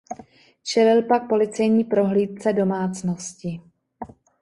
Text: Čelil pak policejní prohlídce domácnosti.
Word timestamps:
Čelil 0.63 1.01
pak 1.03 1.29
policejní 1.29 1.83
prohlídce 1.83 2.53
domácnosti. 2.53 3.61